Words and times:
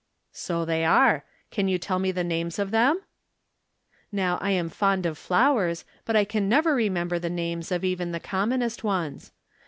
"So 0.33 0.65
they 0.65 0.83
are. 0.83 1.25
Can 1.51 1.67
you 1.67 1.77
tell 1.77 1.99
me 1.99 2.11
the 2.11 2.23
names 2.23 2.57
of 2.57 2.71
them?" 2.71 3.03
Now 4.11 4.39
I 4.41 4.49
am 4.49 4.67
fond 4.67 5.05
of 5.05 5.15
flowers, 5.15 5.85
but 6.05 6.15
I 6.15 6.25
can 6.25 6.49
never 6.49 6.73
re 6.73 6.89
member 6.89 7.19
the 7.19 7.29
names 7.29 7.71
of 7.71 7.83
even 7.83 8.11
the 8.11 8.19
commonest 8.19 8.83
ones. 8.83 9.31